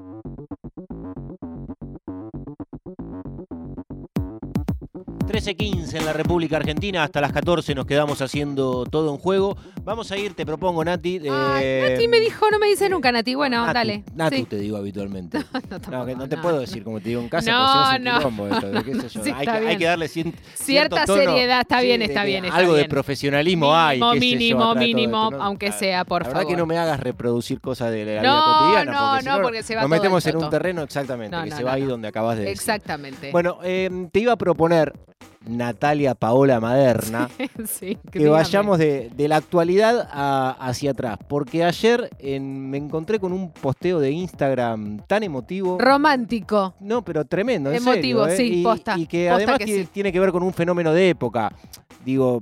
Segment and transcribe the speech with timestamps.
[0.00, 0.29] you
[5.30, 9.56] 13.15 en la República Argentina, hasta las 14 nos quedamos haciendo todo en juego.
[9.84, 11.20] Vamos a ir, te propongo, Nati.
[11.22, 13.36] Ay, eh, Nati me dijo, no me dice nunca Nati.
[13.36, 14.02] Bueno, Natu, dale.
[14.12, 14.44] Natu Sí.
[14.46, 15.38] te digo habitualmente.
[15.70, 16.60] No, No, tampoco, que no te no, puedo no.
[16.62, 18.84] decir como te digo en casa, No, porque si no es un no.
[18.84, 19.22] qué sé yo.
[19.24, 19.78] Sí, hay, que, hay bien.
[19.78, 21.20] que darle cien- Cierta tono.
[21.22, 24.00] seriedad, está bien, Sí, está bien, está Algo de profesionalismo hay.
[24.00, 25.42] Mínimo, qué sé yo, mínimo, mínimo, ¿no?
[25.42, 26.54] aunque sea, por La verdad favor.
[26.54, 28.92] que no me hagas reproducir cosas de la No, vida cotidiana.
[28.92, 31.36] no, porque si no, porque se va Nos todo al metemos en un terreno exactamente,
[31.36, 31.88] No, que no, se no, va ahí no.
[31.90, 32.52] donde acabas de decir.
[32.56, 33.30] Exactamente.
[33.30, 34.92] Bueno, eh, te iba a proponer,
[35.56, 37.28] Natalia Paola Maderna,
[37.68, 41.18] sí, que vayamos de, de la actualidad a- hacia atrás.
[41.28, 45.78] Porque ayer en- me encontré con un posteo de Instagram tan emotivo.
[45.80, 46.74] Romántico.
[46.80, 48.36] No, pero tremendo, en Emotivo, serio, ¿eh?
[48.36, 49.88] sí, y, posta, y que posta además que tiene, sí.
[49.92, 51.52] tiene que ver con un fenómeno de época.
[52.04, 52.40] Digo,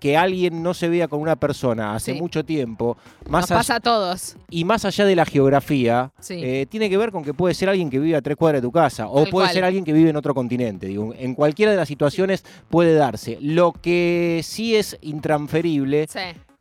[0.00, 2.20] que alguien no se vea con una persona hace Sí.
[2.20, 4.36] mucho tiempo, Nos más allá- pasa a todos.
[4.50, 6.34] y más allá de la geografía, Sí.
[6.42, 8.66] eh, tiene que ver con que puede ser alguien que vive a tres cuadras de
[8.68, 9.54] tu casa o Tal puede cual.
[9.54, 10.86] ser alguien que vive en otro continente.
[10.86, 13.38] Digo, en cualquiera de las situaciones puede darse.
[13.40, 16.18] Lo que sí es intransferible Sí.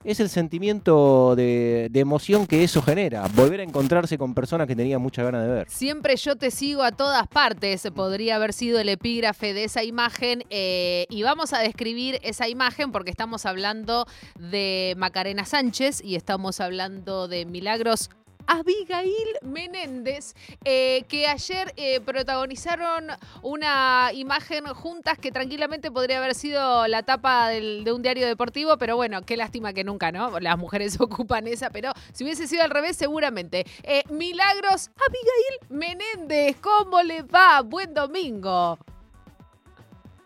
[0.07, 3.27] Es el sentimiento de, emoción que eso genera.
[3.35, 5.69] Volver a encontrarse con personas que tenía mucha ganas de ver.
[5.69, 10.45] Siempre yo te sigo a todas partes, podría haber sido el epígrafe de esa imagen.
[10.49, 14.07] eh, y vamos a describir esa imagen porque estamos hablando
[14.39, 18.09] de Macarena Sánchez y estamos hablando de Milagros.
[18.47, 20.33] Abigail Menéndez,
[20.65, 23.07] eh, que ayer eh, protagonizaron
[23.41, 28.95] una imagen juntas que tranquilamente podría haber sido la tapa de un diario deportivo, pero
[28.95, 30.39] bueno, qué lástima que nunca, ¿no?
[30.39, 33.65] Las mujeres ocupan esa, pero si hubiese sido al revés, seguramente.
[33.83, 37.61] Eh, Milagros, Abigail Menéndez, ¿cómo le va?
[37.61, 38.77] Buen domingo.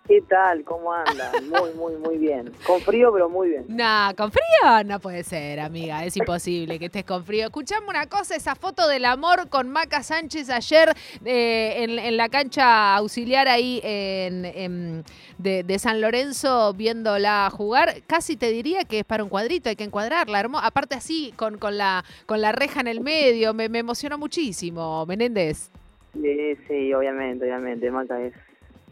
[0.07, 0.63] ¿Qué tal?
[0.65, 1.47] ¿Cómo andan?
[1.47, 2.51] Muy, muy, muy bien.
[2.65, 3.65] Con frío, pero muy bien.
[3.69, 6.03] Nah, con frío no puede ser, amiga.
[6.03, 7.45] Es imposible que estés con frío.
[7.45, 10.89] Escuchame una cosa, esa foto del amor con Maca Sánchez ayer
[11.23, 15.03] eh, en, en la cancha auxiliar ahí en, en-
[15.37, 19.75] de, de San Lorenzo viéndola jugar, casi te diría que es para un cuadrito, hay
[19.75, 20.39] que encuadrarla.
[20.39, 24.17] hermo- Aparte así, con, con, la, con la reja en el medio, me, me emocionó
[24.17, 25.69] muchísimo, Menéndez.
[26.13, 27.89] Sí, sí, obviamente, obviamente.
[27.89, 28.33] Maca es,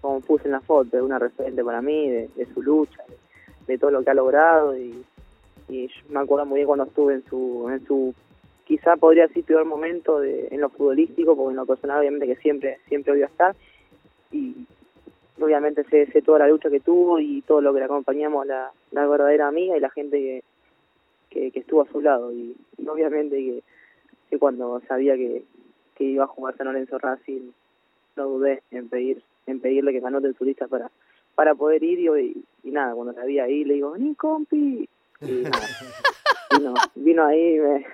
[0.01, 3.03] como puse en la foto, es una referente para mí de, de su lucha,
[3.67, 4.77] de, todo lo que ha logrado.
[4.77, 5.03] Y,
[5.69, 8.13] yo me acuerdo muy bien cuando estuve en su, en su
[8.65, 12.35] quizá podría decir peor momento de, en lo futbolístico, porque en lo personal obviamente que
[12.37, 13.55] siempre, siempre voy a estar.
[14.31, 14.65] Y
[15.39, 18.71] obviamente sé, sé toda la lucha que tuvo y todo lo que le acompañamos, la,
[18.91, 20.43] la verdadera amiga y la gente
[21.29, 22.31] que, que, estuvo a su lado.
[22.33, 23.63] Y, y obviamente que,
[24.29, 25.43] que cuando sabía que,
[25.95, 27.51] que iba a jugar San Lorenzo Racing,
[28.15, 30.89] no dudé en pedir en pedirle que me anoten su lista para
[31.35, 34.89] para poder ir y, y nada, cuando la vi ahí le digo, vení compi,
[35.21, 35.67] y nada,
[36.57, 37.85] vino, vino ahí y me,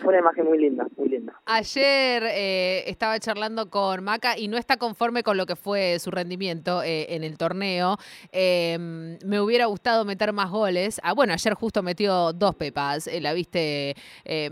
[0.00, 1.40] fue una imagen muy linda, muy linda.
[1.46, 6.10] Ayer eh, estaba charlando con Maca y no está conforme con lo que fue su
[6.10, 7.96] rendimiento eh, en el torneo.
[8.32, 8.76] Eh,
[9.24, 11.00] me hubiera gustado meter más goles.
[11.02, 13.06] Ah, bueno, ayer justo metió dos pepas.
[13.06, 13.94] eh, la viste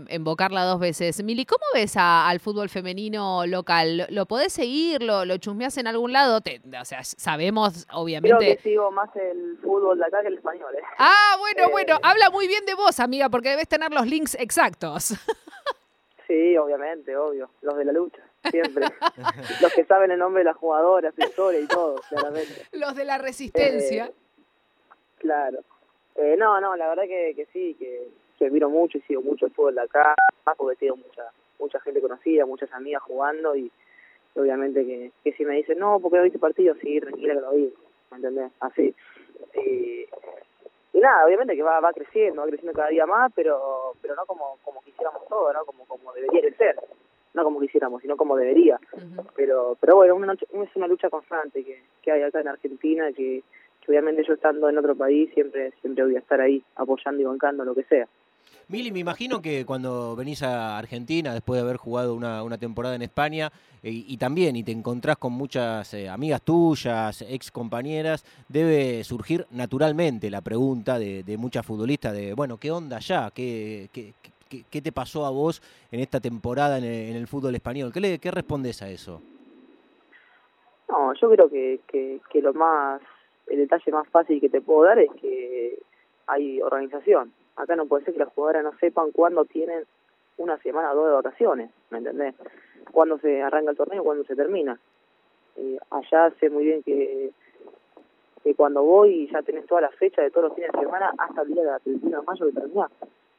[0.09, 1.23] invocarla dos veces.
[1.23, 4.07] Mili, ¿cómo ves a- al fútbol femenino local?
[4.09, 5.01] ¿Lo, podés seguir?
[5.03, 6.41] ¿Lo, lo chusmeás en algún lado?
[6.41, 8.57] Te- o sea, sabemos, Creo obviamente.
[8.57, 10.83] que sigo más el fútbol de acá que el español, ¿eh?
[10.99, 15.14] Ah, bueno, bueno, habla muy bien de vos, amiga, porque debes tener los links exactos.
[16.27, 18.85] Sí, obviamente, obvio, los de la lucha, siempre.
[19.61, 22.65] los que saben el nombre de las jugadoras, su historia y todo, claramente.
[22.71, 24.05] los de la resistencia.
[24.05, 24.13] Eh,
[25.19, 25.59] claro.
[26.15, 28.07] Eh, no, no, la verdad que, que sí, que,
[28.39, 30.15] que miro mucho y sigo mucho el fútbol de acá,
[30.45, 33.71] más porque tengo mucha mucha gente conocida, muchas amigas jugando y
[34.35, 37.51] obviamente que, que si me dicen, no, porque no viste partido, sí, tranquila que lo
[37.51, 37.73] vi,
[38.11, 38.51] ¿me entendés?
[38.59, 38.93] Así.
[39.55, 40.05] Y,
[40.93, 44.25] y nada, obviamente que va, va creciendo, va creciendo cada día más, pero pero no
[44.25, 44.57] como
[45.35, 45.65] todo, ¿no?
[45.65, 46.75] Como como debería de ser.
[47.33, 48.79] No como quisiéramos, sino como debería
[49.35, 53.43] pero pero bueno una es una lucha constante que, que hay acá en Argentina que,
[53.81, 57.25] que obviamente yo estando en otro país siempre siempre voy a estar ahí apoyando y
[57.25, 58.07] bancando lo que sea
[58.67, 62.95] Mili, me imagino que cuando venís a Argentina, después de haber jugado una, una temporada
[62.95, 63.51] en España,
[63.83, 69.45] eh, y también, y te encontrás con muchas eh, amigas tuyas, ex compañeras, debe surgir
[69.51, 73.29] naturalmente la pregunta de, de muchas futbolistas de, bueno, ¿qué onda ya?
[73.29, 74.13] ¿Qué, qué,
[74.49, 75.61] qué- qué te pasó a vos
[75.91, 77.91] en esta temporada en el, en el fútbol español?
[77.93, 79.21] ¿Qué, le, ¿Qué respondes a eso?
[80.89, 83.01] no yo creo que, que que lo más
[83.47, 85.79] el detalle más fácil que te puedo dar es que
[86.27, 89.83] hay organización acá no puede ser que las jugadoras no sepan cuándo tienen
[90.37, 92.35] una semana o dos de vacaciones ¿me entendés?
[92.91, 94.77] cuándo se arranca el torneo cuándo se termina
[95.57, 97.31] Eh, allá sé muy bien que
[98.43, 101.41] que cuando voy ya tenés toda la fecha de todos los fines de semana hasta
[101.41, 102.91] el día del 31 de mayo que terminás,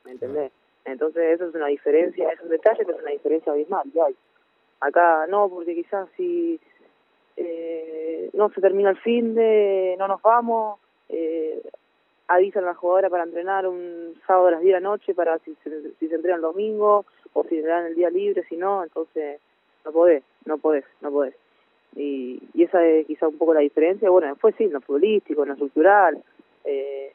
[0.05, 0.51] ¿me entendés?
[0.87, 4.17] Entonces eso es una diferencia, es un detalle, pero es una diferencia abismal que hay.
[4.81, 6.61] Acá no, porque quizás si
[7.37, 10.79] eh, no se termina el fin de, no nos vamos,
[11.09, 11.61] eh,
[12.29, 15.39] avisan a la jugadora para entrenar un sábado a las 10 de la noche para
[15.41, 18.57] si se, si se entrena el domingo o si le dan el día libre, si
[18.57, 19.41] no, entonces
[19.85, 21.35] no podés, no podés, no podés.
[21.97, 24.11] Y, y esa es quizá un poco la diferencia.
[24.11, 26.23] Bueno, después sí, en lo futbolístico, en lo estructural,
[26.65, 27.06] eh,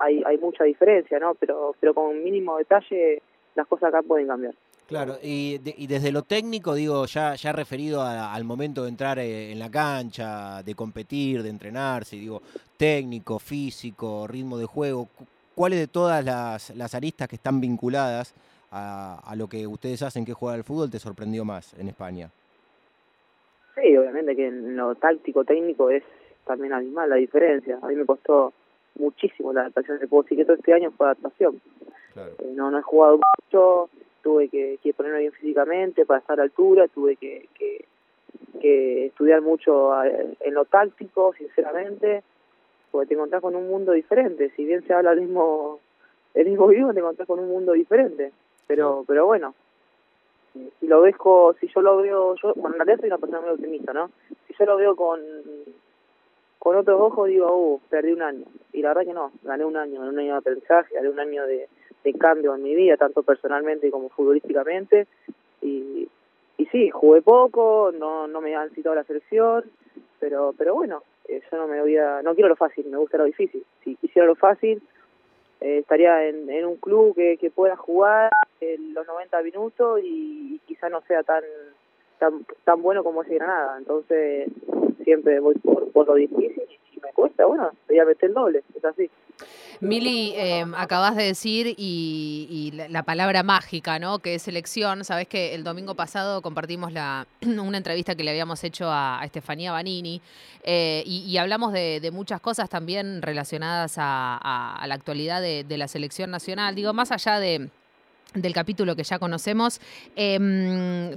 [0.00, 1.34] hay, hay mucha diferencia, ¿no?
[1.34, 3.22] Pero, pero con un mínimo detalle
[3.54, 4.54] las cosas acá pueden cambiar.
[4.88, 9.52] Claro, y, y desde lo técnico, digo, ya, ya referido al momento de entrar eh,
[9.52, 12.42] en la cancha, de competir, de entrenarse, digo,
[12.76, 15.08] técnico, físico, ritmo de juego,
[15.54, 18.34] ¿cuáles de todas las, las aristas que están vinculadas
[18.72, 22.28] a, a, lo que ustedes hacen, que jugar al fútbol, te sorprendió más en España?
[23.76, 26.02] Sí, obviamente que en lo táctico, técnico es
[26.44, 27.78] también abismal la diferencia.
[27.80, 28.52] A mí me costó
[28.96, 29.98] muchísimo la adaptación.
[29.98, 31.60] de puedo decir que todo este año fue adaptación.
[32.12, 32.32] Claro.
[32.38, 33.90] Eh, no, no he jugado mucho,
[34.22, 37.84] tuve que, que, ponerme bien físicamente para estar a altura, tuve que, que,
[38.60, 42.22] que estudiar mucho en lo táctico, sinceramente,
[42.90, 44.50] porque te encontrás con un mundo diferente.
[44.56, 45.78] Si bien se habla el mismo,
[46.34, 48.32] el mismo idioma, te encontrás con un mundo diferente.
[48.66, 49.04] Pero, sí.
[49.08, 49.54] pero bueno,
[50.52, 53.40] si lo ves, con, si yo lo veo, yo, bueno, en realidad soy una persona
[53.40, 54.10] muy optimista, ¿no?
[54.46, 55.20] Si yo lo veo con
[56.60, 58.44] con otros ojos digo, uh, perdí un año.
[58.72, 61.46] Y la verdad que no, gané un año, un año de aprendizaje, gané un año
[61.46, 61.68] de,
[62.18, 65.06] cambio en mi vida, tanto personalmente como futbolísticamente.
[65.62, 66.08] Y,
[66.58, 69.64] y sí, jugué poco, no, no me han citado a la selección,
[70.18, 73.18] pero, pero bueno, eh, yo no me voy a, no quiero lo fácil, me gusta
[73.18, 73.64] lo difícil.
[73.84, 74.82] Si quisiera lo fácil,
[75.60, 78.30] eh, estaría en, en un club que, que pueda jugar
[78.60, 81.42] en los 90 minutos y, y quizá no sea tan,
[82.18, 83.78] tan, tan bueno como ese Granada.
[83.78, 84.48] Entonces,
[85.04, 86.62] siempre voy por, por lo difícil
[86.94, 89.10] y me cuesta, bueno, voy a meter el doble, es así.
[89.80, 94.18] Mili, eh, acabas de decir y, y la, la, palabra mágica, ¿no?
[94.18, 95.04] Que es selección.
[95.04, 99.72] Sabes que el domingo pasado compartimos la, una entrevista que le habíamos hecho a, Estefanía
[99.72, 100.20] Banini
[100.64, 106.74] eh, y, hablamos de, muchas cosas también relacionadas a, la actualidad de la selección nacional.
[106.74, 107.70] Digo, más allá de
[108.34, 109.80] del capítulo que ya conocemos,
[110.16, 110.38] eh,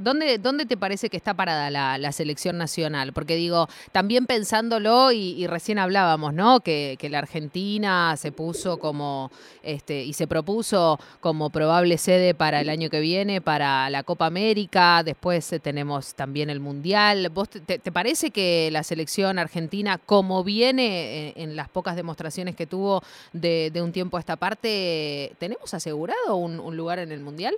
[0.01, 3.13] ¿dónde, ¿dónde te parece que está parada la, selección nacional?
[3.13, 6.62] Porque digo, también pensándolo y, recién hablábamos, ¿no?
[6.62, 9.31] Que, que, la Argentina se puso como,
[9.62, 14.25] este, y se propuso como probable sede para el año que viene, para la Copa
[14.25, 17.30] América, después tenemos también el Mundial.
[17.30, 22.65] ¿Vos te, parece que la selección argentina, como viene en, en las pocas demostraciones que
[22.65, 27.22] tuvo de, de, un tiempo a esta parte, tenemos asegurado un, un lugar en el
[27.22, 27.56] Mundial?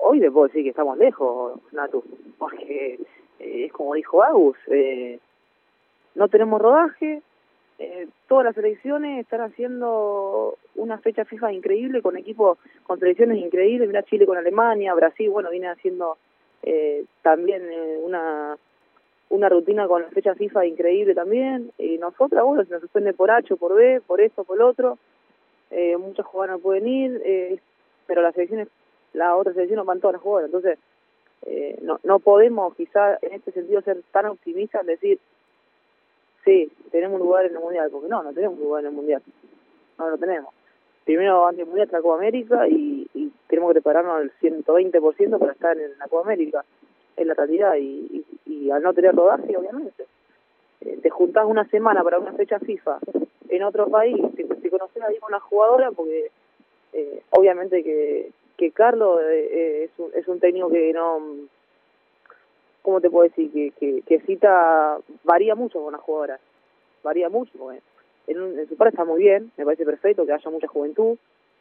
[0.00, 2.02] Hoy le puedo decir que estamos lejos, Natu,
[2.38, 2.98] porque
[3.38, 5.18] eh, es como dijo Agus, eh,
[6.14, 7.22] no tenemos rodaje,
[7.78, 13.88] eh, todas las selecciones están haciendo una fecha fija increíble con equipos, con selecciones increíbles,
[13.88, 16.16] mira Chile con Alemania, Brasil, bueno, viene haciendo
[16.62, 18.56] eh, también eh, una
[19.30, 23.30] una rutina con la fecha FIFA increíble también, y nosotras, bueno, se nos suspende por
[23.30, 24.98] H, por B, por esto, por lo otro,
[25.72, 27.58] eh, muchas jugadoras no pueden ir, eh,
[28.06, 28.68] pero las selecciones,
[29.12, 30.78] las otras selecciones van todas las jugadoras, entonces
[31.46, 35.18] eh, no, no podemos quizá en este sentido ser tan optimistas, decir,
[36.44, 38.96] sí, tenemos un lugar en el Mundial, porque no, no tenemos un lugar en el
[38.96, 39.22] Mundial,
[39.98, 40.54] no lo tenemos.
[41.04, 45.52] Primero antes del Mundial la Copa América y, y tenemos que prepararnos al 120% para
[45.52, 46.64] estar en la Copa América,
[47.16, 50.04] es la realidad, y, y, y al no tener rodaje, obviamente,
[50.82, 52.98] eh, te juntás una semana para una fecha FIFA
[53.48, 56.30] en otro país, te, te conoces ahí con una jugadora, porque
[56.92, 61.20] eh, obviamente que, que Carlos eh, es, un, es un técnico que no,
[62.80, 63.52] ¿cómo te puedo decir?
[63.52, 66.40] Que, que, que cita, varía mucho con las jugadoras,
[67.02, 67.80] varía mucho, porque
[68.26, 71.18] en, un, en su parte está muy bien, me parece perfecto que haya mucha juventud,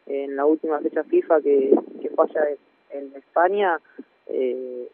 [0.07, 2.55] en la última fecha FIFA que, que fue allá
[2.91, 3.79] en, España,
[4.27, 4.87] eh,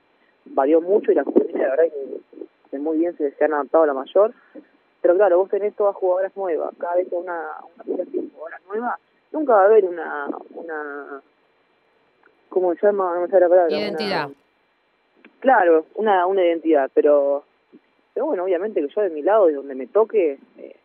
[0.46, 2.40] varió mucho y la juventud la verdad que,
[2.72, 4.34] que muy bien se, se han adaptado a la mayor,
[5.08, 7.50] pero claro, vos tenés todas jugadoras nuevas, cada vez con una,
[7.86, 9.00] una jugadora nueva,
[9.32, 11.22] nunca va a haber una, una
[12.50, 13.16] ¿cómo se llama?
[13.16, 13.78] No me sale la palabra.
[13.78, 14.26] Identidad.
[14.26, 14.36] Una,
[15.40, 17.46] claro, una, una identidad, pero,
[18.14, 20.76] pero bueno, obviamente que yo de mi lado, de donde me toque, eh,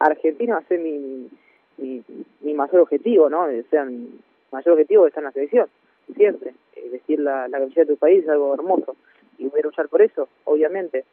[0.00, 1.30] Argentina va a ser mi,
[1.76, 2.02] mi,
[2.40, 3.42] mi mayor objetivo, ¿no?
[3.44, 4.10] O sea, mi
[4.50, 5.68] mayor objetivo es estar en la selección,
[6.16, 6.52] siempre.
[6.74, 8.96] Eh, decir la, la camiseta de tu país es algo hermoso
[9.38, 11.04] y voy a luchar por eso, obviamente.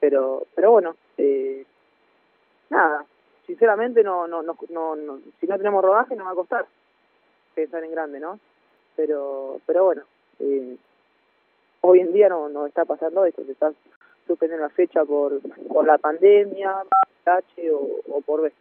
[0.00, 1.66] Pero, pero bueno, eh,
[2.70, 3.04] nada,
[3.46, 6.66] sinceramente no, no, no, no, si no tenemos rodaje no va a costar
[7.54, 8.38] pensar en grande, ¿no?
[8.96, 10.02] Pero, pero bueno,
[10.38, 10.76] eh,
[11.80, 13.72] hoy en día no, no está pasando esto, se está
[14.26, 16.76] suspendiendo la fecha por, por la pandemia,
[17.24, 18.52] H o, o por B.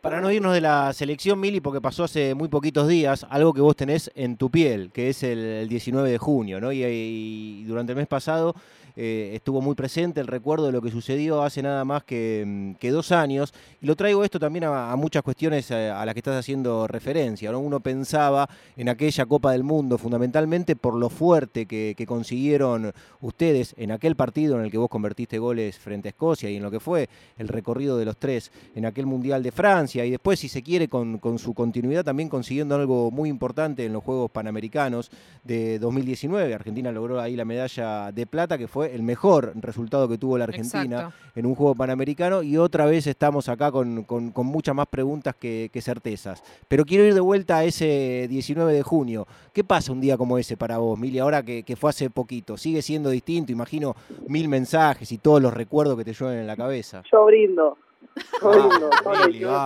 [0.00, 3.60] Para no irnos de la selección, Mili, porque pasó hace muy poquitos días, algo que
[3.60, 6.72] vos tenés en tu piel, que es el, 19 de junio, ¿no?
[6.72, 8.54] y durante el mes pasado
[9.00, 12.86] eh, estuvo muy presente el recuerdo de lo que sucedió hace nada más que, mm,
[12.88, 13.54] dos años.
[13.80, 17.56] Y lo traigo esto también a, muchas cuestiones eh, a, las que estás haciendo referencia.
[17.56, 23.92] Uno pensaba en aquella Copa del Mundo, fundamentalmente por lo fuerte que, consiguieron ustedes en
[23.92, 26.80] aquel partido en el que vos convertiste goles frente a Escocia y en lo que
[26.80, 30.04] fue el recorrido de los tres en aquel Mundial de Francia.
[30.04, 33.92] Y después, si se quiere, con, con su continuidad también consiguiendo algo muy importante en
[33.92, 35.12] los Juegos Panamericanos
[35.44, 36.52] de 2019.
[36.52, 40.44] Argentina logró ahí la medalla de plata, que fue el mejor resultado que tuvo la
[40.44, 45.70] Argentina en un juego panamericano y otra vez estamos acá con, muchas más preguntas que,
[45.80, 46.42] certezas.
[46.68, 49.26] Pero quiero ir de vuelta a ese 19 de junio.
[49.52, 52.56] ¿Qué pasa un día como ese para vos, Mili, ahora que, fue hace poquito?
[52.56, 53.52] ¿Sigue siendo distinto?
[53.52, 53.94] Imagino
[54.26, 57.02] mil mensajes y todos los recuerdos que te llueven en la cabeza.
[57.10, 57.76] Yo brindo.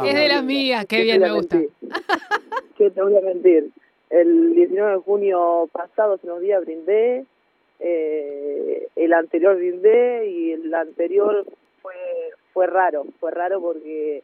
[0.07, 1.59] es de las mías, qué bien me gusta.
[2.77, 3.71] ¿Qué te voy a mentir?
[4.11, 7.25] El 19 de junio pasado, hace unos días, brindé
[7.85, 8.12] eh,
[9.13, 11.45] el anterior brindé y el anterior
[11.83, 11.95] fue
[12.53, 14.23] fue raro, fue raro porque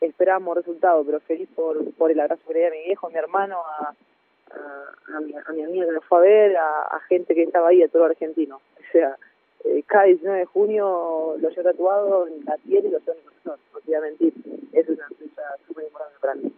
[0.00, 3.10] esperábamos resultados, pero feliz por, por el abrazo que le di a mi viejo, a
[3.10, 3.94] mi hermano, a,
[5.14, 7.82] a, mi, a mi amiga que nos fue a ver, a, gente que estaba ahí,
[7.82, 8.56] a todo argentino.
[8.56, 9.16] O sea,
[9.64, 13.24] eh, cada 19 de junio lo llevo tatuado en la piel y lo tengo en
[13.24, 14.34] el corazón, no te voy a mentir.
[14.72, 16.52] Es una fecha súper importante para mí.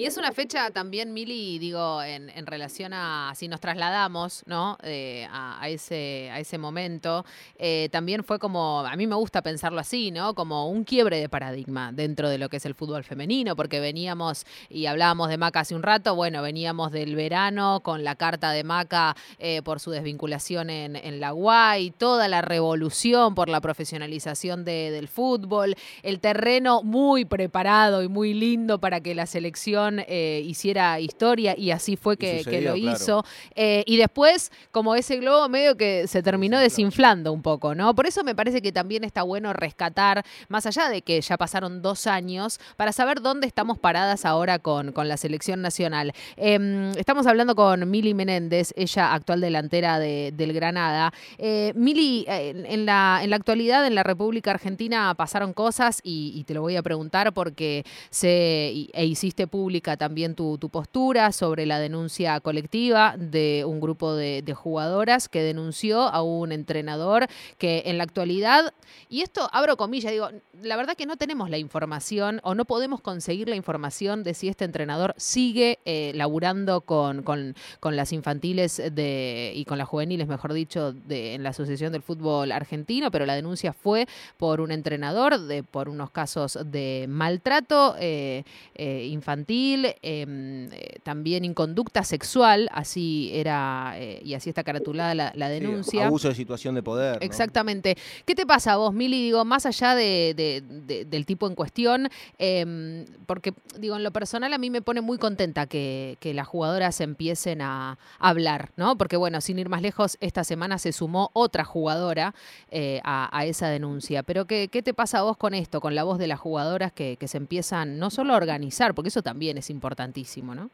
[0.00, 4.78] Y es una fecha también, Mili, digo, en, en relación a si nos trasladamos, ¿no?
[4.82, 7.26] Eh, a, ese, a ese momento,
[7.58, 10.34] eh, también fue como, a mí me gusta pensarlo así, ¿no?
[10.34, 14.46] Como un quiebre de paradigma dentro de lo que es el fútbol femenino, porque veníamos,
[14.70, 18.64] y hablábamos de Maca hace un rato, bueno, veníamos del verano con la carta de
[18.64, 24.64] Maca eh, por su desvinculación en, en la UAI, toda la revolución por la profesionalización
[24.64, 30.42] de, del fútbol, el terreno muy preparado y muy lindo para que la selección eh,
[30.44, 33.24] hiciera historia y así fue que, lo hizo.
[33.54, 37.94] Eh, y después, como ese globo medio que se terminó desinflando un poco, ¿no?
[37.94, 41.82] Por eso me parece que también está bueno rescatar, más allá de que ya pasaron
[41.82, 46.12] dos años, para saber dónde estamos paradas ahora con, con la selección nacional.
[46.36, 51.12] Em, estamos hablando con Mili Menéndez, ella actual delantera de, del Granada.
[51.38, 56.54] Eh, Mili, en, la, en la actualidad en la República Argentina pasaron cosas y, te
[56.54, 62.40] lo voy a preguntar porque se e hiciste público también tu, postura sobre la denuncia
[62.40, 68.74] colectiva de un grupo de, jugadoras que denunció a un entrenador que en la actualidad,
[69.08, 70.28] y esto abro comillas, digo,
[70.60, 74.48] la verdad que no tenemos la información o no podemos conseguir la información de si
[74.48, 80.52] este entrenador sigue eh, laburando con, con, las infantiles de, y con las juveniles, mejor
[80.52, 85.38] dicho, de, en la Asociación del Fútbol Argentino, pero la denuncia fue por un entrenador,
[85.38, 89.59] de, por unos casos de maltrato eh, eh, infantil
[90.02, 96.06] Em, eh, también inconducta sexual, así era eh, y así está caratulada la, denuncia.
[96.06, 97.18] abuso de situación de poder.
[97.20, 97.96] Exactamente.
[98.24, 99.22] ¿Qué te pasa a vos, Mili?
[99.22, 100.62] Digo, más allá de,
[101.06, 105.18] del tipo en cuestión, em, porque digo, en lo personal a mí me pone muy
[105.18, 108.96] contenta que, las jugadoras empiecen a, hablar, ¿no?
[108.96, 112.34] Porque bueno, sin ir más lejos, esta semana se sumó otra jugadora
[112.70, 114.22] eh, a, esa denuncia.
[114.22, 116.92] Pero ¿qué, ¿qué, te pasa a vos con esto, con la voz de las jugadoras
[116.92, 120.70] que, que se empiezan no solo a organizar, porque eso también es importantísimo, ¿no?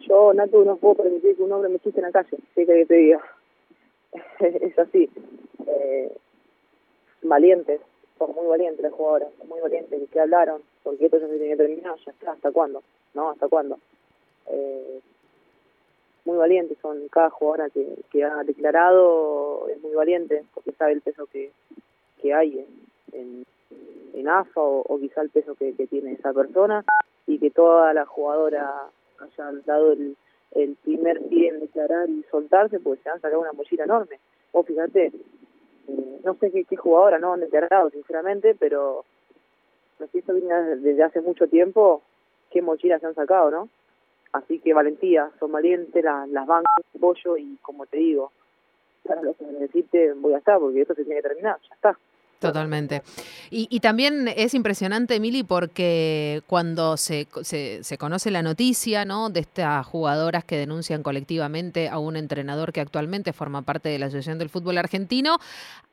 [0.00, 2.86] Yo, Natu, no puedo permitir que un hombre me chiste en la calle, sí que
[2.86, 3.20] te diga.
[4.40, 5.08] es así.
[5.66, 6.12] Eh,
[7.22, 7.80] valientes,
[8.18, 11.64] son muy valientes las jugadoras, muy valientes, que hablaron, porque esto ya se tiene que
[11.64, 12.82] terminar, ya está, ¿hasta cuándo?
[13.14, 13.30] ¿No?
[13.30, 13.78] ¿Hasta cuándo?
[14.48, 15.00] Eh,
[16.24, 21.26] muy valientes son cada jugadora que, ha declarado, es muy valiente, porque sabe el peso
[21.26, 21.52] que,
[22.20, 22.66] que hay
[23.12, 23.44] en,
[24.14, 26.84] en, AFA o, o, quizá el peso que tiene esa persona
[27.26, 28.70] y que todas las jugadoras
[29.18, 30.16] hayan dado el,
[30.52, 34.18] el primer pie en declarar y soltarse, pues se han sacado una mochila enorme.
[34.52, 39.04] O fíjate, eh, no sé qué, qué jugadora no han declarado, sinceramente, pero
[40.10, 42.02] si esto viene desde hace mucho tiempo,
[42.50, 43.68] qué mochilas se han sacado, ¿no?
[44.32, 48.32] Así que valentía, son valientes, las, las bancas, apoyo y como te digo,
[49.04, 51.98] para lo que necesite voy a estar, porque esto se tiene que terminar, ya está.
[52.48, 53.02] Totalmente.
[53.50, 59.30] Y, también es impresionante, Mili, porque cuando se, se, conoce la noticia ¿no?
[59.30, 64.06] de estas jugadoras que denuncian colectivamente a un entrenador que actualmente forma parte de la
[64.06, 65.38] Asociación del Fútbol Argentino,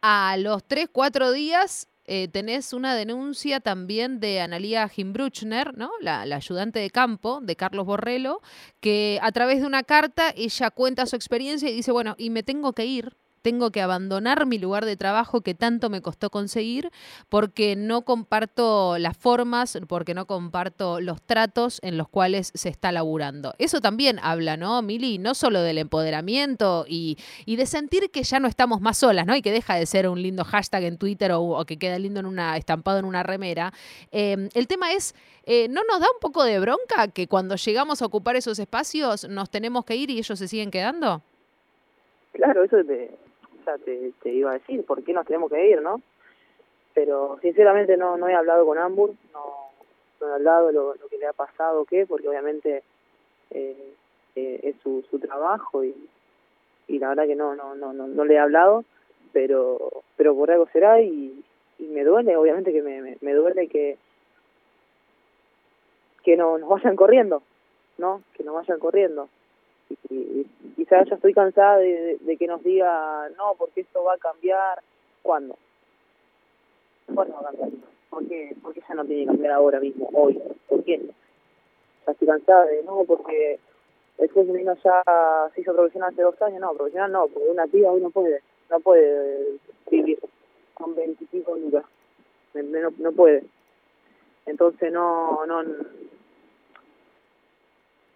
[0.02, 5.92] a los tres, cuatro días eh, tenés una denuncia también de Analía Gimbruchner, ¿no?
[6.02, 8.42] La, la, ayudante de campo de Carlos Borrello,
[8.80, 12.42] que a través de una carta ella cuenta su experiencia y dice, bueno, y me
[12.42, 16.92] tengo que ir tengo que abandonar mi lugar de trabajo que tanto me costó conseguir
[17.30, 22.92] porque no comparto las formas, porque no comparto los tratos en los cuales se está
[22.92, 23.54] laburando.
[23.58, 25.18] Eso también habla, ¿no, Mili?
[25.18, 29.36] No solo del empoderamiento y, de sentir que ya no estamos más solas, ¿no?
[29.36, 32.26] Y que deja de ser un lindo hashtag en Twitter o, que queda lindo en
[32.26, 33.74] una, estampado en una remera.
[34.12, 35.14] Em, el tema es,
[35.46, 39.28] eh, ¿no nos da un poco de bronca que cuando llegamos a ocupar esos espacios
[39.28, 41.22] nos tenemos que ir y ellos se siguen quedando?
[42.34, 42.78] Claro, eso
[43.78, 46.02] te, iba a decir, ¿por qué nos tenemos que ir, no?
[46.94, 49.70] Pero sinceramente no, no he hablado con Ambur, no,
[50.20, 52.84] no he hablado lo, lo que le ha pasado, qué, porque obviamente
[53.52, 53.94] eh,
[54.36, 55.96] eh, es su, su trabajo y,
[56.88, 58.84] la verdad que no, no, no, no, le he hablado,
[59.32, 61.44] pero, pero por algo será y,
[61.78, 63.98] y me duele, obviamente que me, me, duele que,
[66.24, 67.44] que no nos vayan corriendo,
[68.00, 68.24] ¿no?
[68.34, 69.30] Que nos vayan corriendo
[70.10, 74.82] y, quizás ya estoy cansada de, que nos diga, no, porque esto va a cambiar.
[75.22, 75.58] ¿Cuándo?
[77.14, 77.70] ¿Cuándo va a cambiar?
[78.10, 80.42] ¿Por qué, ¿Por qué ya no tiene que cambiar ahora mismo, hoy?
[80.68, 81.00] ¿Por qué?
[82.06, 83.60] Ya estoy cansada de, no, porque
[84.18, 85.04] el femenino ya
[85.54, 86.62] se hizo profesional hace dos años.
[86.62, 90.20] No, profesional no, porque una tía hoy no puede, no puede vivir
[90.74, 91.86] con 25 lucas.
[92.54, 93.44] No, no puede.
[94.46, 95.64] Entonces no, no,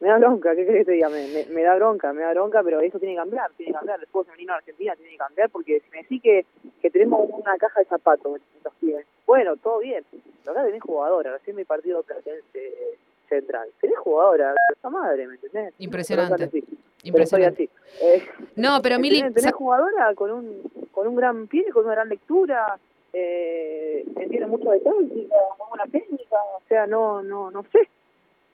[0.04, 1.08] me da bronca, ¿qué crees que te diga?
[1.08, 4.02] Me, me, da bronca, me da bronca, pero eso tiene que cambiar, tiene que cambiar.
[4.02, 6.46] El fútbol femenino en Argentina tiene que cambiar porque si me decís que,
[6.82, 11.32] que tenemos una caja de zapatos los pibes, bueno, todo bien, pero acá tenés jugadora,
[11.32, 12.98] recién mi partido pertenece
[13.30, 13.70] central.
[13.80, 15.74] Tenés jugadora, esa madre, ¿me entendés?
[15.78, 16.64] Impresionante.
[17.04, 17.70] Impresionante.
[18.02, 19.22] Eh, no, pero Mili...
[19.32, 22.78] Tenés, jugadora con un, con un gran pie, con una gran lectura,
[23.14, 27.88] eh, entiende mucho de técnica, muy buena técnica, o sea, no, no, no sé,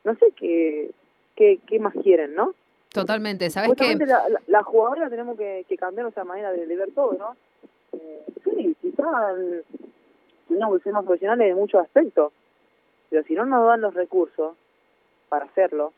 [0.04, 0.92] no sé qué
[1.40, 2.54] qué, más quieren, ¿no?
[2.92, 3.96] Totalmente, ¿sabes qué?
[3.96, 7.36] La, la, la, jugadora tenemos que, cambiar nuestra manera de, ver todo, ¿no?
[7.94, 9.36] Eh, sí, quizás
[10.50, 12.34] no ser más profesionales en muchos aspectos,
[13.10, 14.56] pero si no nos dan los recursos
[15.30, 15.94] para hacerlo,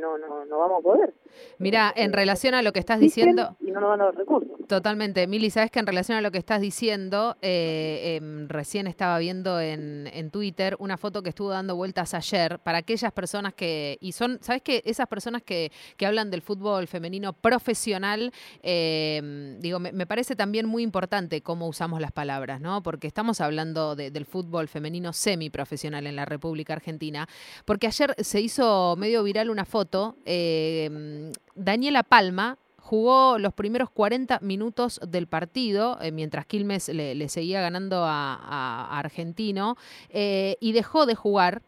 [0.00, 1.14] no, no, no vamos a poder.
[1.58, 3.56] Mira, en relación a lo que estás diciendo...
[3.60, 4.50] Y no nos dan los recursos.
[4.68, 5.26] Totalmente.
[5.26, 9.60] Mili, sabes que en relación a lo que estás diciendo, eh, em, recién estaba viendo
[9.60, 14.12] en, en, Twitter una foto que estuvo dando vueltas ayer para aquellas personas que, y
[14.12, 20.06] son, ¿sabes que Esas personas que, que hablan del fútbol femenino profesional, em, digo, me,
[20.06, 22.82] parece también muy importante cómo usamos las palabras, ¿no?
[22.82, 27.28] Porque estamos hablando del fútbol femenino semiprofesional en la República Argentina,
[27.64, 34.40] porque ayer se hizo medio viral una foto, em, Daniela Palma, jugó los primeros 40
[34.40, 39.76] minutos del partido, eh, mientras Quilmes le, seguía ganando a, Argentino,
[40.10, 41.62] eh, y dejó de jugar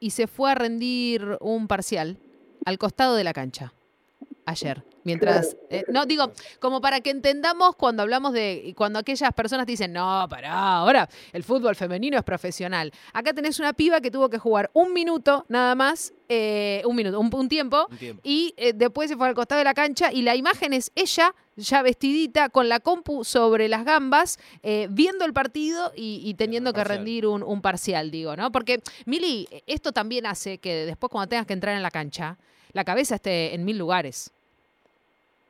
[0.00, 2.16] y se fue a rendir un parcial
[2.64, 3.72] al costado de la cancha
[4.50, 4.84] ayer.
[5.04, 9.92] Mientras, eh, no digo, como para que entendamos cuando hablamos de, cuando aquellas personas dicen,
[9.92, 12.92] no, pará, ahora el fútbol femenino es profesional.
[13.12, 17.18] Acá tenés una piba que tuvo que jugar un minuto nada más, eh, un minuto,
[17.18, 17.88] un, tiempo,
[18.22, 21.34] y eh, después se fue al costado de la cancha y la imagen es ella
[21.56, 27.26] ya vestidita con la compu sobre las gambas, viendo el partido y, teniendo que rendir
[27.26, 28.50] un, un parcial, digo, ¿no?
[28.50, 32.38] Porque, Mili, esto también hace que después cuando tengas que entrar en la cancha,
[32.72, 34.32] la cabeza esté en mil lugares.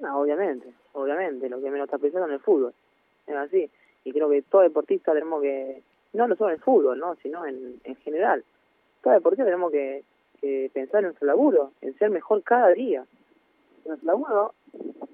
[0.01, 2.73] No, obviamente, obviamente, lo que menos está pensando en el fútbol.
[3.27, 3.71] Es así.
[4.05, 5.83] Y creo que todo deportista tenemos que,
[6.15, 7.17] no no solo en el fútbol, ¿no?
[7.17, 8.43] sino en, en general,
[9.03, 10.05] todo deportista tenemos que,
[10.73, 13.05] pensar en nuestro laburo, en ser mejor cada día.
[13.85, 14.55] Nuestro laburo,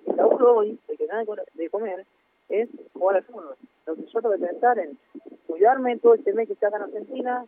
[0.06, 2.06] el laburo hoy, el que nada de comer,
[2.48, 3.56] es jugar al fútbol.
[3.80, 4.96] Entonces yo tengo que pensar en
[5.48, 7.44] cuidarme todo este mes que está acá en Argentina,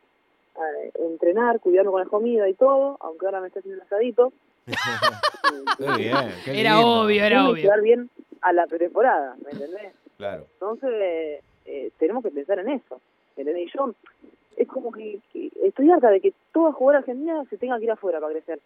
[0.56, 4.32] eh, entrenar, cuidarme con la comida y todo, aunque ahora me está haciendo un asadito,
[6.46, 7.62] era obvio, era obvio.
[7.62, 9.92] Llegar bien a la pretemporada, ¿me entendés?
[10.16, 10.46] Claro.
[10.54, 13.00] Entonces, eh, tenemos que pensar en eso,
[13.36, 13.68] ¿me entendés?
[13.68, 13.94] Y yo,
[14.56, 15.20] es como que,
[15.62, 18.60] estoy harta de que toda jugadora argentina se tenga que ir afuera para crecer.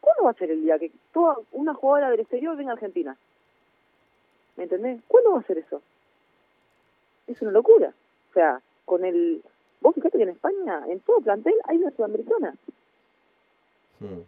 [0.00, 3.16] ¿Cuándo va a ser el día que toda una jugadora del exterior venga a Argentina?
[4.56, 5.00] ¿Me entendés?
[5.06, 5.80] ¿Cuándo va a ser eso?
[7.26, 7.92] Es una locura.
[8.30, 9.42] O sea, con el...
[9.80, 12.54] Vos fíjate que en España, en todo plantel, hay una sudamericana.
[14.00, 14.22] Hmm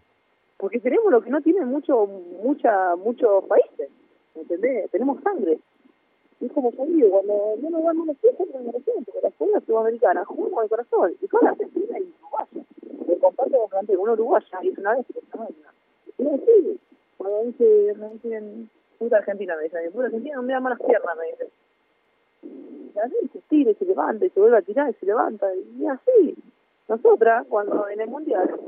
[0.58, 2.06] porque tenemos lo que no tienen mucho,
[2.42, 3.90] mucha, muchos países,
[4.34, 4.90] ¿entendés?
[4.90, 5.58] Tenemos sangre.
[6.40, 10.24] es como salido, cuando no nos damos los pies, no nos porque la escuela sudamericana
[10.24, 12.66] jugamos de corazón, y con la Argentina y Uruguaya.
[13.06, 16.80] Me comparto con una uruguaya, y es una vez que Y así,
[17.16, 21.16] cuando dice, me dicen, puta Argentina, me dicen, puta Argentina no me da malas piernas,
[21.16, 21.48] me dicen.
[22.94, 25.46] Y así se tira y se levanta, y se vuelve a tirar y se levanta,
[25.54, 26.36] y así.
[26.86, 28.60] Nosotras, cuando en el Mundial,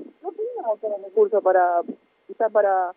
[0.81, 1.83] teníamos los recursos para,
[2.27, 2.93] quizá para,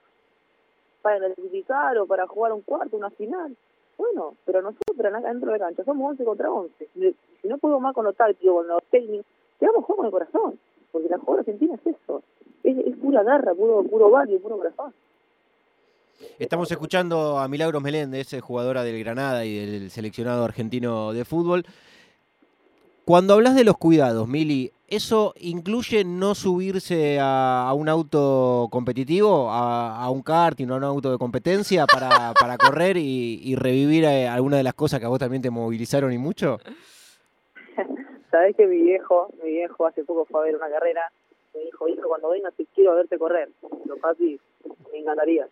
[1.01, 3.55] para clasificar o para jugar un cuarto, una final.
[3.97, 6.87] Bueno, pero nosotros dentro de la cancha somos 11 contra 11.
[7.41, 9.25] Si no puedo más con lo táctico, con los técnicos,
[9.59, 10.59] quedamos juego con el corazón.
[10.91, 12.23] Porque la jugada argentina es eso.
[12.63, 14.93] Es, es pura garra, puro, puro barrio, puro corazón.
[16.37, 21.65] Estamos escuchando a Milagros Meléndez, eh, jugadora del Granada y del seleccionado argentino de fútbol.
[23.05, 29.49] Cuando hablas de los cuidados, Mili, ¿eso incluye no subirse a, a un auto competitivo,
[29.49, 33.55] a, a, un karting o a un auto de competencia para, para correr y, y
[33.55, 36.59] revivir eh, alguna de las cosas que a vos también te movilizaron y mucho?
[38.31, 41.11] Sabés que mi viejo, mi viejo hace poco fue a ver una carrera,
[41.53, 43.49] me dijo, hijo, cuando vengas te quiero verte correr.
[43.85, 44.39] Lo papi,
[44.91, 45.47] me encantaría.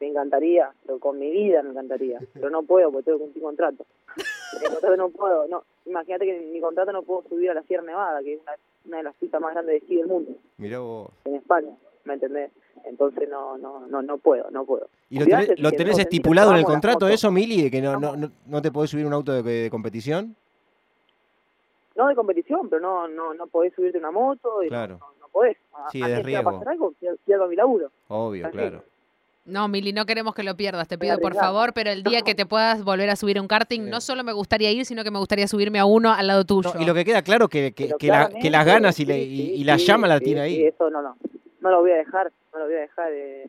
[0.00, 2.20] Me encantaría, pero con mi vida me encantaría.
[2.34, 3.86] Pero no puedo porque tengo que cumplir contrato.
[4.62, 5.64] Contrato no puedo, no.
[5.86, 8.52] Imagínate que en mi contrato no puedo subir a la Sierra Nevada, que es una,
[8.86, 10.32] una de las pistas más grandes de esquí del mundo.
[10.58, 11.10] Mirá vos.
[11.24, 12.50] En España, ¿me entendés?
[12.84, 14.88] Entonces no, no, no, no puedo, no puedo.
[15.10, 18.16] ¿Y lo tenés, ¿lo tenés estipulado en el contrato eso, Mili, de que no, no,
[18.16, 20.36] no, no te podés subir un auto de, de competición?
[21.96, 24.98] no de competición, pero no no no podés subirte una moto y claro.
[24.98, 25.56] no, no, podés.
[25.90, 26.52] Sí, a, riesgo.
[26.52, 27.90] pasar algo, pierdo mi laburo.
[28.08, 28.56] Obvio, Así.
[28.56, 28.84] claro.
[29.44, 32.34] No, Mili, no queremos que lo pierdas, te pido por favor, pero el día que
[32.36, 33.90] te puedas volver a subir a un karting, Sí.
[33.90, 36.70] no solo me gustaría ir, sino que me gustaría subirme a uno al lado tuyo.
[36.74, 39.64] No, y lo que queda claro que, que, la- que las ganas y, le- y,
[39.64, 40.64] la sí, llama la sí, tiene sí, ahí.
[40.66, 41.16] eso no, no.
[41.60, 43.48] No lo voy a dejar, no lo voy a dejar eh,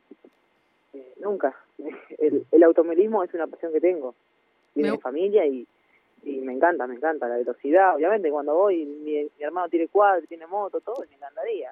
[0.95, 1.55] eh, nunca.
[2.17, 4.15] El, el automovilismo es una pasión que tengo.
[4.73, 5.67] Viene Me- de familia y,
[6.23, 7.95] y me encanta, me encanta la velocidad.
[7.95, 11.71] Obviamente cuando voy, mi, mi hermano tiene cuadro, tiene moto, todo, y me encantaría.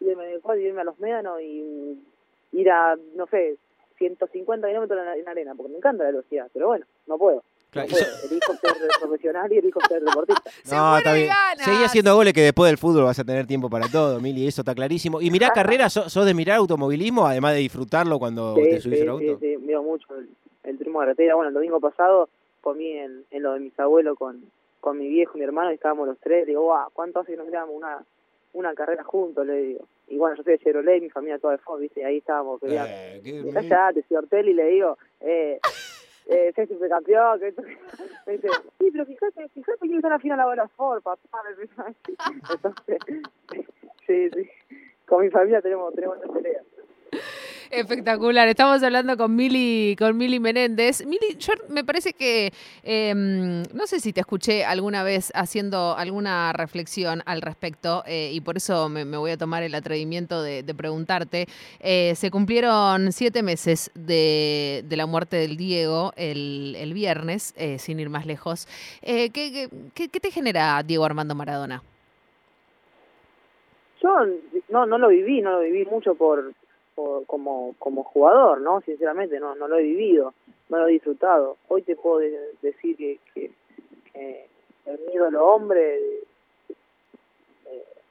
[0.00, 1.98] Irme de cuadro, irme a los médanos y
[2.52, 3.56] ir a, no sé,
[3.98, 7.42] 150 kilómetros en arena, porque me encanta la velocidad, pero bueno, no puedo.
[7.70, 8.16] Claro, no y puedo.
[8.30, 10.50] Elijo ser profesional y elijo ser deportista.
[10.70, 11.28] No, está bien.
[11.58, 14.62] Seguí haciendo goles que después del fútbol vas a tener tiempo para todo, Mili, eso
[14.62, 15.20] está clarísimo.
[15.20, 18.98] Y mirá carreras, ¿sos, sos de mirar automovilismo, además de disfrutarlo cuando Sí, te subís
[18.98, 19.24] sí, al auto?
[19.24, 20.28] sí, sí, miro mucho el,
[20.64, 21.34] el turismo de carretera.
[21.36, 22.28] Bueno, el domingo pasado
[22.60, 24.42] comí en, en lo de mis abuelos con,
[24.80, 26.46] con mi viejo y mi hermano y estábamos los tres.
[26.46, 27.98] Digo, guau, ¿cuánto hace que nos mirábamos una,
[28.52, 29.46] una carrera juntos?
[29.46, 29.88] Le digo.
[30.08, 32.00] Y bueno, yo soy de Chevrolet, mi familia toda de Ford, ¿viste?
[32.00, 32.92] Y ahí estábamos peleando.
[32.92, 35.60] Eh, Y Callate, señor Telly, le digo, eh,
[36.26, 37.62] eh, soy supercampeón, que esto...
[38.26, 41.42] Me dice, sí, pero fíjate, fíjate que está en la final ahora Ford, papá.
[42.52, 42.98] Entonces,
[44.06, 44.50] sí, sí.
[45.06, 46.59] Con mi familia tenemos, tenemos esta pelea.
[47.70, 48.48] Espectacular.
[48.48, 51.06] Estamos hablando con Mili, con Mili Menéndez.
[51.06, 52.52] Mili, yo me parece que
[52.82, 58.40] eh, no sé si te escuché alguna vez haciendo alguna reflexión al respecto eh, y
[58.40, 61.46] por eso me, voy a tomar el atrevimiento de, preguntarte.
[61.78, 68.10] Eh, se cumplieron siete meses de, la muerte del Diego el, viernes, eh, sin ir
[68.10, 68.66] más lejos.
[69.00, 71.84] ¿qué, qué, qué- qué te genera Diego Armando Maradona?
[74.02, 74.08] Yo
[74.70, 76.52] no no lo viví, no lo viví mucho por,
[76.94, 78.80] como como jugador, ¿no?
[78.82, 80.34] Sinceramente, no no lo he vivido,
[80.68, 81.56] no lo he disfrutado.
[81.68, 83.50] Hoy te puedo de- decir que, que,
[84.12, 84.46] que
[84.86, 86.20] el ídolo hombre de,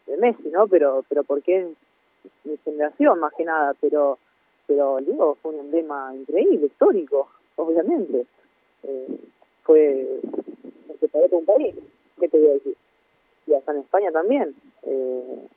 [0.08, 0.68] de- Messi, ¿no?
[0.68, 1.68] Pero pero porque es
[2.44, 4.18] mi generación más que nada, pero
[4.68, 8.26] pero Diego fue un emblema increíble, histórico, obviamente.
[8.84, 9.18] Eh,
[9.64, 10.08] fue
[11.00, 11.76] se paró todo un país,
[12.20, 12.76] ¿qué te voy a decir?
[13.48, 14.56] Y acá en España también.
[14.84, 15.48] Eh,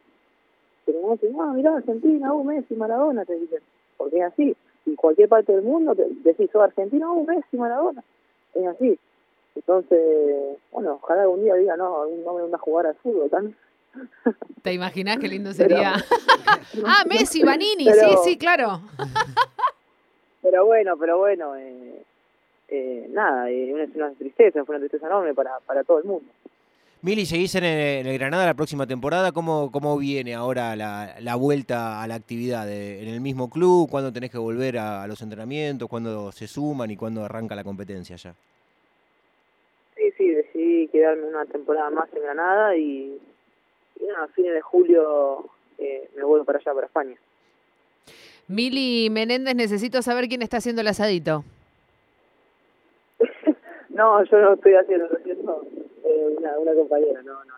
[0.93, 3.61] pero no dicen, ah, mirá, Argentina, uh, Messi, Maradona, te dicen,
[3.97, 4.57] porque es así.
[4.85, 8.03] Y cualquier parte del mundo te decís, sos argentino, uh, Messi, Maradona.
[8.55, 8.99] Es así.
[9.55, 9.99] Entonces,
[10.71, 13.57] bueno, ojalá algún día diga, no, no me voy a jugar al fútbol también.
[14.63, 15.95] ¿Te imaginas qué lindo Pero- sería?
[16.87, 18.81] ah, Messi, Vanini, Pero- sí, sí, claro.
[20.43, 22.03] Pero bueno, pero bueno, eh,
[22.67, 26.05] eh, nada, eh, una, es una tristeza, fue una tristeza enorme para, para todo el
[26.05, 26.25] mundo.
[27.03, 29.33] Mili, seguís en el, en el Granada la próxima temporada.
[29.33, 32.65] ¿Cómo, cómo viene ahora la, la vuelta a la actividad?
[32.65, 33.91] de- ¿En el mismo club?
[33.91, 35.89] ¿Cuándo tenés que volver a, a los entrenamientos?
[35.89, 38.35] ¿Cuándo se suman y cuándo arranca la competencia ya?
[39.97, 43.19] Sí, sí, decidí quedarme una temporada más en Granada y,
[44.01, 45.47] y nada, a fines de julio
[45.79, 47.17] eh, me vuelvo para allá, para España.
[48.47, 51.43] Mili Menéndez, necesito saber quién está haciendo el asadito.
[53.95, 55.67] No, yo no lo estoy haciendo, lo haciendo
[56.05, 57.55] eh, una, una compañera, no, no, no,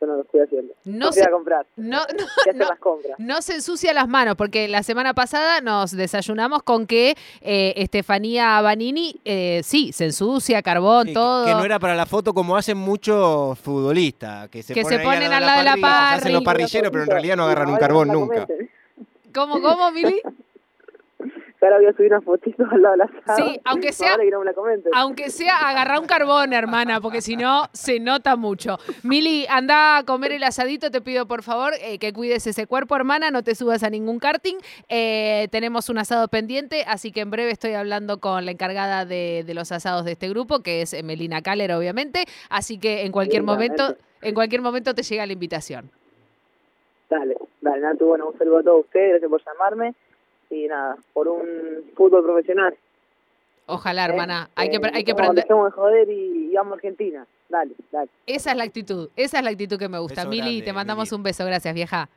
[0.00, 0.74] yo no lo estoy haciendo.
[0.84, 3.14] No se- a comprar, No, no, no, las compras.
[3.18, 8.60] no se ensucia las manos, porque la semana pasada nos desayunamos con que eh, Estefanía
[8.60, 11.46] Vanini, eh, sí, se ensucia, carbón, Sí, todo.
[11.46, 15.04] Que, no era para la foto como hacen muchos futbolistas, que se Que ponen, se
[15.04, 17.76] ponen al lado de la parrilla, hacen los parrilleros, pero en realidad no agarran un
[17.76, 18.46] carbón nunca.
[19.34, 20.20] ¿Cómo, cómo, Mili?
[21.64, 23.36] que ahora voy a subir una fotito al lado de la sala.
[23.36, 24.92] Sí, aunque sea- Ahora que no me la comentes.
[24.94, 28.78] Aunque sea agarrar un carbón, hermana, porque si no se nota mucho.
[29.02, 32.96] Mili, anda a comer el asadito, te pido por favor eh, que cuides ese cuerpo,
[32.96, 34.56] hermana, no te subas a ningún karting.
[34.88, 39.42] Eh, tenemos un asado pendiente, así que en breve estoy hablando con la encargada de,
[39.46, 42.24] de los asados de este grupo, que es Melina Caller, obviamente.
[42.50, 45.90] Así que en cualquier momento, en cualquier momento te llega la invitación.
[47.10, 49.94] Dale, dale, Natu, bueno, un saludo a todos ustedes, gracias por llamarme.
[50.50, 51.42] Y nada, por un
[51.96, 52.74] fútbol profesional.
[53.66, 54.08] Ojalá, ¿eh?
[54.10, 54.50] hermana.
[54.54, 55.44] Hay que, Eh, hay que aprender.
[55.44, 57.26] dejemos de joder y, y vamos a Argentina.
[57.48, 58.10] Dale, dale.
[58.26, 60.22] Esa es la actitud, esa es la actitud que me gusta.
[60.22, 61.16] Beso Mili, grande, te mandamos Mili.
[61.16, 61.44] un beso.
[61.46, 62.08] Gracias, vieja.